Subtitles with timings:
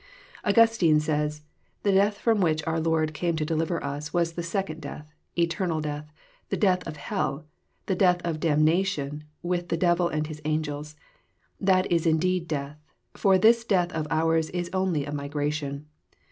[0.43, 4.81] Augustine says:<* The death fV*om which our Lord came to deliver us was the second
[4.81, 6.11] death, eternal death,
[6.49, 7.45] the death of hell,
[7.85, 10.95] the death of damnation with the devil and his angels.
[11.59, 12.79] That is indeed death;
[13.13, 15.85] for this death of ours is only a migration.